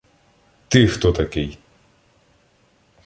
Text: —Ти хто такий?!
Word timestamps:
—Ти 0.67 0.87
хто 0.87 1.11
такий?! 1.11 1.57